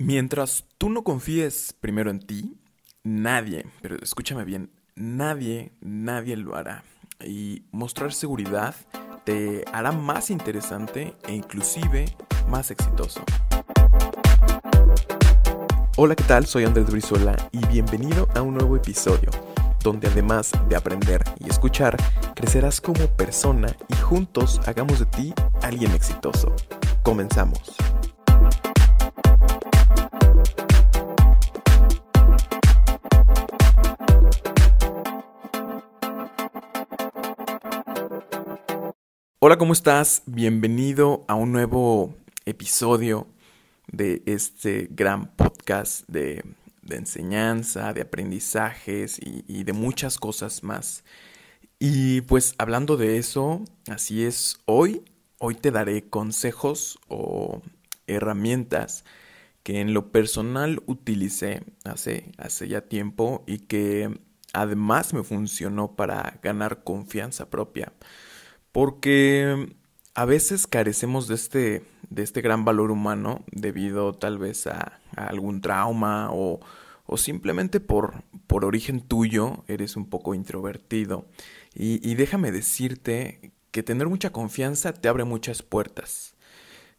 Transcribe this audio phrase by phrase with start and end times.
[0.00, 2.56] Mientras tú no confíes primero en ti,
[3.04, 6.84] nadie, pero escúchame bien, nadie, nadie lo hará.
[7.22, 8.74] Y mostrar seguridad
[9.24, 12.06] te hará más interesante e inclusive
[12.48, 13.20] más exitoso.
[15.98, 16.46] Hola, ¿qué tal?
[16.46, 19.28] Soy Andrés Brizuela y bienvenido a un nuevo episodio,
[19.82, 21.98] donde además de aprender y escuchar,
[22.34, 26.56] crecerás como persona y juntos hagamos de ti alguien exitoso.
[27.02, 27.76] Comenzamos.
[39.42, 40.22] Hola, ¿cómo estás?
[40.26, 43.26] Bienvenido a un nuevo episodio
[43.90, 46.44] de este gran podcast de,
[46.90, 51.04] enseñanza, de aprendizajes y, y, de muchas cosas más.
[51.78, 55.06] Y pues hablando de eso, así es, hoy,
[55.38, 57.62] hoy te daré consejos o
[58.06, 59.06] herramientas
[59.62, 64.20] que en lo personal utilicé hace, hace ya tiempo y que
[64.52, 67.94] además me funcionó para ganar confianza propia.
[68.72, 69.74] Porque
[70.14, 75.60] a veces carecemos de este, de este gran valor humano debido tal vez a, algún
[75.60, 76.60] trauma o,
[77.06, 81.26] o simplemente por, por, origen tuyo eres un poco introvertido.
[81.74, 86.34] Y, déjame decirte que tener mucha confianza te abre muchas puertas.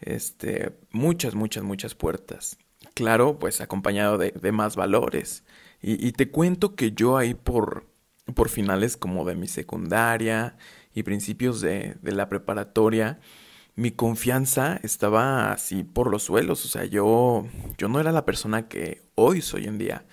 [0.00, 2.58] Este, muchas, muchas, muchas puertas.
[2.94, 5.44] Claro, pues acompañado de, de más valores.
[5.80, 7.86] Y, y, te cuento que yo ahí por,
[8.34, 10.56] por finales como de mi secundaria,
[10.94, 13.20] y principios de, de la preparatoria,
[13.78, 16.64] mi confianza estaba así por los suelos.
[16.64, 17.46] O sea, yo,
[17.78, 20.04] yo no era la persona que hoy soy en día.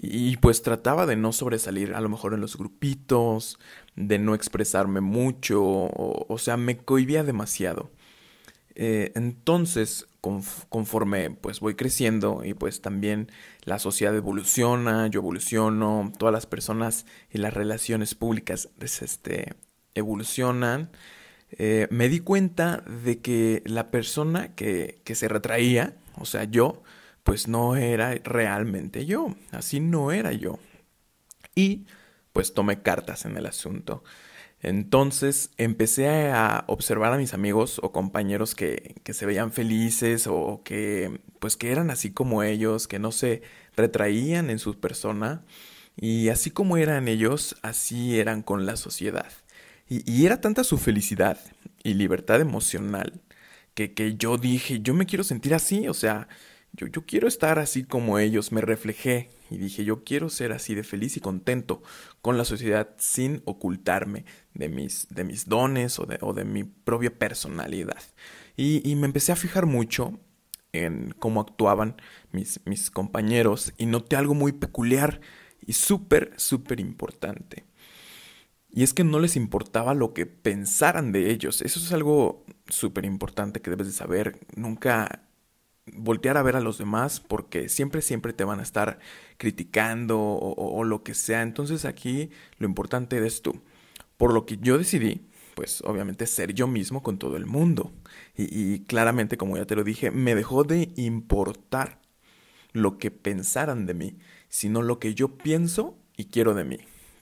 [0.00, 3.58] Y pues trataba de no sobresalir a lo mejor en los grupitos,
[3.96, 7.90] de no expresarme mucho, o, sea, me cohibía demasiado.
[8.76, 13.32] Eh, entonces, conforme pues voy creciendo y pues también
[13.64, 19.54] la sociedad evoluciona, yo evoluciono, todas las personas y las relaciones públicas pues, este,
[19.98, 20.90] evolucionan,
[21.50, 26.82] eh, me di cuenta de que la persona que, que se retraía, o sea, yo,
[27.24, 30.58] pues no era realmente yo, así no era yo.
[31.54, 31.86] Y
[32.32, 34.04] pues tomé cartas en el asunto.
[34.60, 40.62] Entonces empecé a observar a mis amigos o compañeros que, que, se veían felices o
[40.64, 43.42] que pues que eran así como ellos, que no se
[43.76, 45.44] retraían en su persona
[45.96, 49.30] y así como eran ellos, así eran con la sociedad.
[49.88, 51.38] Y, era tanta su felicidad
[51.82, 53.22] y libertad emocional
[53.74, 56.28] que, que, yo dije, yo me quiero sentir así, o sea,
[56.72, 60.74] yo, yo quiero estar así como ellos, me reflejé y dije, yo quiero ser así
[60.74, 61.82] de feliz y contento
[62.20, 66.64] con la sociedad sin ocultarme de mis, de mis dones o de, o de mi
[66.64, 68.02] propia personalidad.
[68.56, 70.18] Y, y, me empecé a fijar mucho
[70.72, 71.96] en cómo actuaban
[72.32, 75.20] mis, mis compañeros y noté algo muy peculiar
[75.66, 77.67] y súper, súper importante.
[78.70, 81.62] Y es que no les importaba lo que pensaran de ellos.
[81.62, 84.38] Eso es algo súper importante que debes de saber.
[84.54, 85.22] Nunca
[85.94, 88.98] voltear a ver a los demás porque siempre, siempre te van a estar
[89.38, 91.42] criticando o, lo que sea.
[91.42, 93.60] Entonces aquí lo importante eres tú.
[94.16, 97.92] Por lo que yo decidí, pues obviamente ser yo mismo con todo el mundo.
[98.36, 102.00] Y claramente, como ya te lo dije, me dejó de importar
[102.72, 104.18] lo que pensaran de mí,
[104.48, 106.78] sino lo que yo pienso y quiero de mí.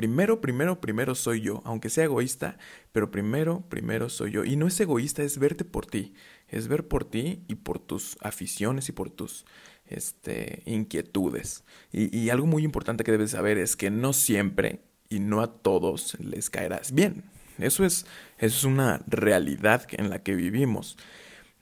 [0.00, 2.56] Primero, primero, primero soy yo, aunque sea egoísta,
[2.90, 4.46] pero primero, primero soy yo.
[4.46, 6.14] Y no es egoísta, es verte por ti,
[6.48, 9.44] es ver por ti y por tus aficiones y por tus
[9.84, 11.64] este, inquietudes.
[11.92, 14.80] Y, y algo muy importante que debes saber es que no siempre
[15.10, 17.24] y no a todos les caerás bien.
[17.58, 18.06] Eso es,
[18.38, 20.96] eso es una realidad en la que vivimos.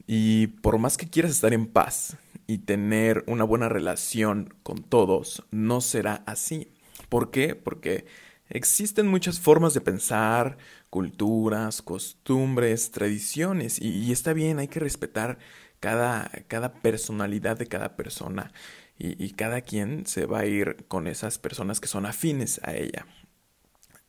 [0.07, 2.17] Y por más que quieras estar en paz
[2.47, 6.71] y tener una buena relación con todos, no será así.
[7.09, 7.57] ¿Por qué?
[7.57, 8.07] Porque
[8.51, 10.57] Existen muchas formas de pensar,
[10.89, 15.39] culturas, costumbres, tradiciones, y, está bien, hay que respetar
[15.81, 18.53] cada, cada personalidad de cada persona,
[18.99, 22.75] y, y, cada quien se va a ir con esas personas que son afines a
[22.75, 23.07] ella.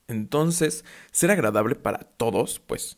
[0.08, 2.98] Entonces, ser agradable para todos, pues,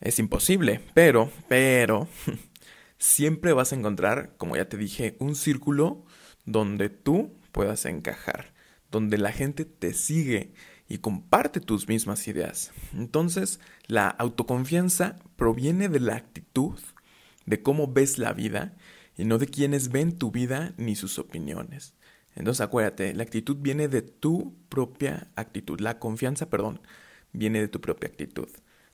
[0.00, 2.08] es imposible, pero, pero,
[2.98, 6.04] siempre vas a encontrar, como ya te dije, un círculo
[6.46, 8.51] donde tú puedas encajar
[8.92, 10.52] donde la gente te sigue
[10.88, 12.70] y comparte tus mismas ideas.
[12.92, 13.58] Entonces,
[13.88, 16.78] la autoconfianza proviene de la actitud,
[17.46, 18.76] de cómo ves la vida
[19.16, 21.94] y no de quienes ven tu vida ni sus opiniones.
[22.36, 25.80] Entonces, acuérdate, la actitud viene de tu propia actitud.
[25.80, 26.80] La confianza, perdón,
[27.32, 28.48] viene de tu propia actitud.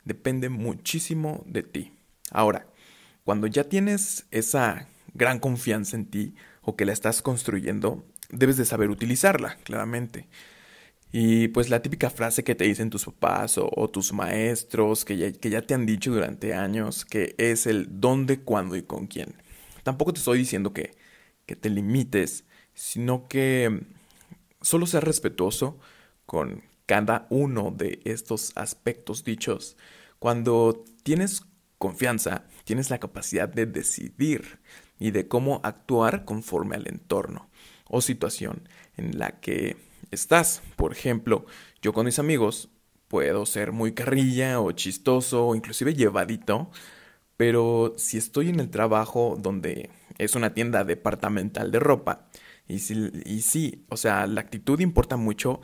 [0.05, 1.93] Depende muchísimo de ti.
[2.31, 2.69] Ahora,
[3.25, 8.65] cuando ya tienes esa gran confianza en ti o que la estás construyendo, debes de
[8.65, 10.29] saber utilizarla, claramente.
[11.11, 15.33] Y pues la típica frase que te dicen tus papás o, tus maestros, que ya,
[15.33, 19.35] que ya te han dicho durante años, que es el dónde, cuándo y con quién.
[19.85, 20.97] Tampoco te estoy diciendo que,
[21.47, 22.45] que te limites,
[22.75, 23.87] sino que
[24.61, 25.79] solo seas respetuoso
[26.27, 29.77] con cada uno de estos aspectos dichos.
[30.19, 31.43] Cuando tienes
[31.79, 34.59] confianza, tienes la capacidad de decidir
[34.99, 37.48] y de cómo actuar conforme al entorno
[37.88, 39.76] o situación en la que
[40.11, 40.62] estás.
[40.76, 41.46] Por ejemplo,
[41.82, 42.70] yo con mis amigos
[43.08, 46.70] puedo ser muy carrilla o chistoso o inclusive llevadito,
[47.37, 52.29] pero si estoy en el trabajo donde es una tienda departamental de ropa,
[52.67, 52.75] y,
[53.25, 55.61] y sí, o sea, la actitud importa mucho,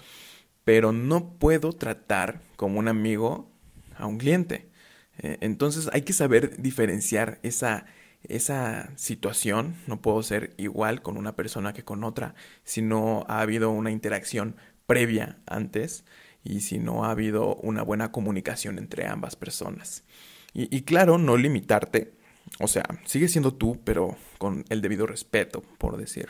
[0.65, 3.50] pero no puedo tratar como un amigo
[3.97, 4.70] a un cliente.
[5.19, 7.87] Eh, entonces hay que saber diferenciar esa,
[8.29, 9.76] esa situación.
[9.87, 12.35] No puedo ser igual con una persona que con otra
[12.65, 14.56] si no ha habido una interacción
[14.87, 16.05] previa antes
[16.43, 20.05] y si no ha habido una buena comunicación entre ambas personas.
[20.56, 22.15] Y, claro, no limitarte.
[22.61, 26.29] O sea, sigue siendo tú, pero con el debido respeto, por decir.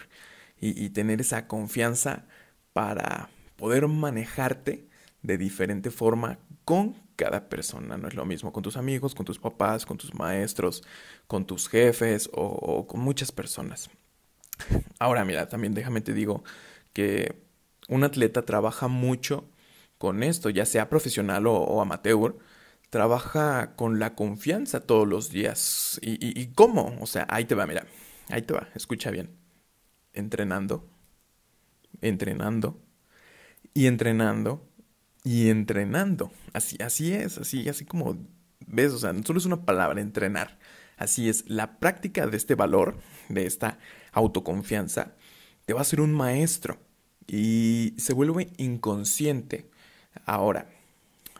[0.58, 2.24] y tener esa confianza
[2.72, 4.88] para poder manejarte
[5.22, 7.96] de diferente forma con cada persona.
[7.96, 10.82] No es lo mismo con tus amigos, con tus papás, con tus maestros,
[11.26, 13.90] con tus jefes o, con muchas personas.
[14.98, 16.44] Ahora, mira, también déjame te digo
[16.92, 17.42] que
[17.88, 19.48] un atleta trabaja mucho
[19.98, 22.36] con esto, ya sea profesional o, amateur,
[22.90, 25.98] trabaja con la confianza todos los días.
[26.02, 26.96] ¿Y, ¿Y, cómo?
[27.00, 27.86] O sea, ahí te va, mira,
[28.28, 29.30] ahí te va, escucha bien.
[30.12, 30.88] Entrenando,
[32.00, 32.80] entrenando
[33.72, 34.64] y entrenando
[35.24, 36.30] y entrenando.
[36.52, 38.16] Así, así es, así, así como
[38.66, 40.58] ves, o sea, no solo es una palabra, entrenar.
[40.96, 42.96] Así es, la práctica de este valor,
[43.28, 43.78] de esta
[44.12, 45.14] autoconfianza,
[45.64, 46.78] te va a ser un maestro
[47.26, 49.68] y se vuelve inconsciente.
[50.26, 50.68] Ahora,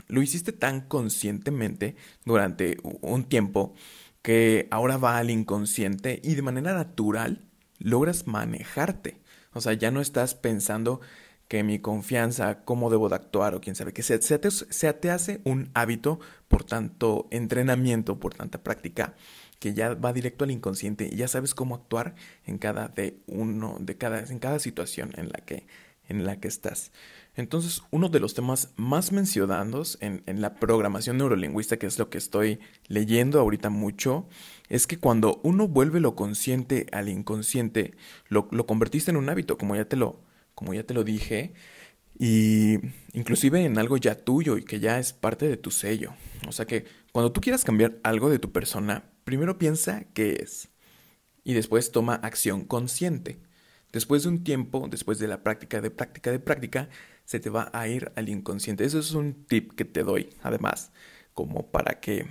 [0.09, 3.75] lo hiciste tan conscientemente durante un tiempo
[4.23, 7.45] que ahora va al inconsciente y de manera natural
[7.79, 9.21] logras manejarte.
[9.53, 11.01] O sea, ya no estás pensando
[11.49, 15.71] que mi confianza, cómo debo de actuar o quién sabe, que se, te, hace un
[15.75, 19.15] hábito por tanto entrenamiento, por tanta práctica,
[19.59, 22.15] que ya va directo al inconsciente y ya sabes cómo actuar
[22.47, 25.67] en cada de uno, de cada, en cada situación en la que,
[26.09, 26.93] en la que estás.
[27.37, 32.09] Entonces, uno de los temas más mencionados en, en, la programación neurolingüística, que es lo
[32.09, 34.29] que estoy leyendo ahorita mucho,
[34.69, 37.95] es que cuando uno vuelve lo consciente al inconsciente,
[38.29, 40.21] lo, lo convertiste en un hábito, como ya te lo,
[40.55, 41.55] como ya te lo dije,
[42.19, 42.79] y
[43.13, 46.15] inclusive en algo ya tuyo y que ya es parte de tu sello.
[46.49, 50.69] O sea que cuando tú quieras cambiar algo de tu persona, primero piensa qué es
[51.45, 53.39] y después toma acción consciente.
[53.93, 56.89] Después de un tiempo, después de la práctica de práctica de práctica,
[57.25, 58.85] se te va a ir al inconsciente.
[58.85, 60.91] Eso es un tip que te doy, además,
[61.33, 62.27] como para que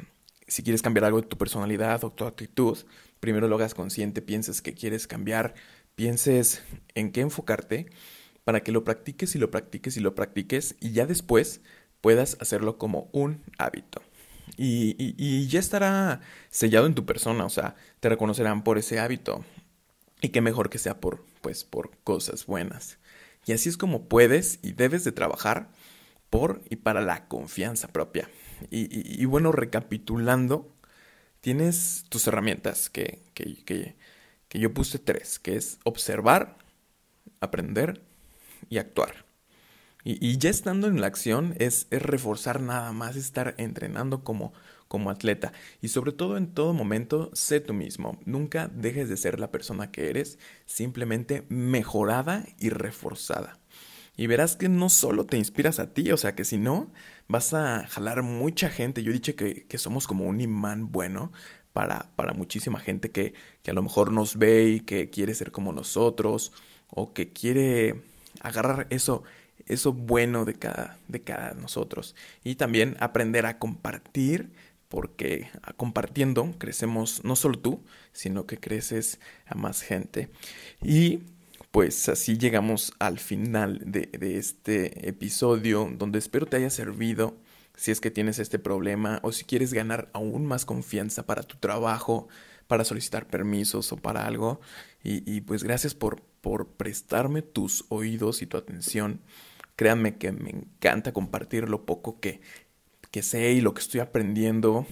[0.48, 2.78] si quieres cambiar algo de tu personalidad o tu actitud,
[3.20, 5.54] primero lo hagas consciente, pienses que quieres cambiar,
[5.96, 6.64] pienses
[6.96, 7.88] en qué enfocarte
[8.44, 11.62] para que lo practiques y lo practiques y lo practiques y ya después
[12.02, 14.02] puedas hacerlo como un hábito.
[14.58, 19.44] Y, ya estará sellado en tu persona, o sea, te reconocerán por ese hábito.
[20.22, 22.98] Y qué mejor que sea por, pues, por cosas buenas.
[23.46, 25.70] Y así es como puedes y debes de trabajar
[26.30, 28.30] por y para la confianza propia.
[28.70, 30.74] Y, bueno, recapitulando,
[31.42, 33.96] tienes tus herramientas que que
[34.60, 36.58] yo puse tres, que es observar,
[37.40, 38.02] aprender
[38.70, 39.26] y actuar.
[40.06, 44.52] Y, ya estando en la acción es, reforzar nada más, estar entrenando como,
[44.90, 45.54] como atleta.
[45.82, 48.20] Y sobre todo en todo momento, sé tú mismo.
[48.26, 53.60] Nunca dejes de ser la persona que eres, simplemente mejorada y reforzada.
[54.18, 56.92] Y verás que no solo te inspiras a ti, o sea que si no,
[57.28, 59.04] vas a jalar mucha gente.
[59.04, 61.32] Yo he dicho que, que somos como un imán bueno
[61.74, 65.52] para, para muchísima gente que, que a lo mejor nos ve y que quiere ser
[65.52, 66.54] como nosotros
[66.88, 68.02] o que quiere
[68.42, 69.24] agarrar eso,
[69.66, 72.16] eso bueno de cada, de cada nosotros.
[72.44, 74.52] Y también aprender a compartir,
[74.90, 80.30] porque compartiendo crecemos no solo tú, sino que creces a más gente.
[80.84, 81.22] Y
[81.72, 87.36] pues así llegamos al final de, de este episodio, donde espero te haya servido
[87.76, 91.58] si es que tienes este problema o si quieres ganar aún más confianza para tu
[91.58, 92.28] trabajo,
[92.68, 94.62] para solicitar permisos o para algo.
[95.04, 99.22] Y, pues gracias por, por prestarme tus oídos y tu atención.
[99.76, 102.42] Créanme que me encanta compartir lo poco que,
[103.12, 104.86] que sé y lo que estoy aprendiendo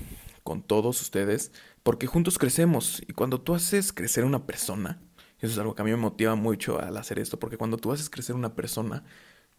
[0.43, 1.51] con todos ustedes,
[1.83, 5.01] porque juntos crecemos y cuando tú haces crecer una persona,
[5.39, 7.91] Eso es algo que a mí me motiva mucho al hacer esto, porque cuando tú
[7.91, 9.03] haces crecer una persona,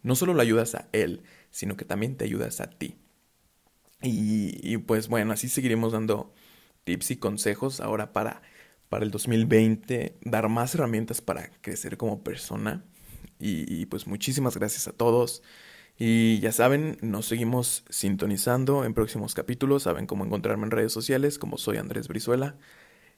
[0.01, 2.97] no solo lo ayudas a él, sino que también te ayudas a ti.
[4.03, 6.33] Y, pues bueno, así seguiremos dando
[6.83, 8.41] tips y consejos ahora para,
[8.89, 12.83] para el 2020, dar más herramientas para crecer como persona.
[13.39, 15.41] Y, y pues muchísimas gracias a todos.
[15.97, 19.83] Y ya saben, nos seguimos sintonizando en próximos capítulos.
[19.83, 22.57] Saben cómo encontrarme en redes sociales, como soy Andrés Brizuela,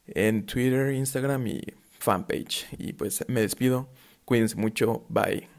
[0.07, 1.61] en Twitter, Instagram y
[1.99, 2.67] fanpage.
[2.77, 3.89] Y pues me despido.
[4.25, 5.05] Cuídense mucho.
[5.09, 5.54] Bye.